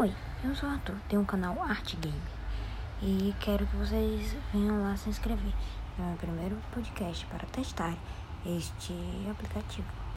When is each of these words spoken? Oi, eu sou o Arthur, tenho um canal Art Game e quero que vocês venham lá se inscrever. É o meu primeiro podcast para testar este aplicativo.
Oi, 0.00 0.10
eu 0.42 0.54
sou 0.54 0.66
o 0.66 0.72
Arthur, 0.72 0.96
tenho 1.10 1.20
um 1.20 1.26
canal 1.26 1.62
Art 1.62 1.94
Game 1.96 2.22
e 3.02 3.34
quero 3.38 3.66
que 3.66 3.76
vocês 3.76 4.34
venham 4.50 4.82
lá 4.82 4.96
se 4.96 5.10
inscrever. 5.10 5.52
É 5.98 6.00
o 6.00 6.06
meu 6.06 6.16
primeiro 6.16 6.56
podcast 6.72 7.26
para 7.26 7.46
testar 7.48 7.94
este 8.46 8.94
aplicativo. 9.30 10.00